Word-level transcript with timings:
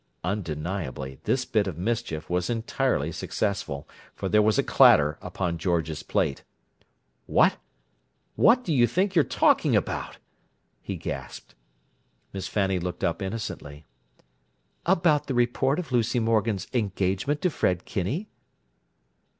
Undeniably, 0.23 1.19
this 1.25 1.45
bit 1.45 1.67
of 1.67 1.77
mischief 1.77 2.27
was 2.27 2.49
entirely 2.49 3.11
successful, 3.11 3.87
for 4.15 4.27
there 4.27 4.41
was 4.41 4.57
a 4.57 4.63
clatter 4.63 5.19
upon 5.21 5.59
George's 5.59 6.01
plate. 6.01 6.43
"What—what 7.27 8.63
do 8.63 8.73
you 8.73 8.87
think 8.87 9.13
you're 9.13 9.23
talking 9.23 9.75
about?" 9.75 10.17
he 10.81 10.95
gasped. 10.95 11.53
Miss 12.33 12.47
Fanny 12.47 12.79
looked 12.79 13.03
up 13.03 13.21
innocently. 13.21 13.85
"About 14.87 15.27
the 15.27 15.35
report 15.35 15.77
of 15.77 15.91
Lucy 15.91 16.19
Morgan's 16.19 16.65
engagement 16.73 17.39
to 17.43 17.51
Fred 17.51 17.85
Kinney." 17.85 18.27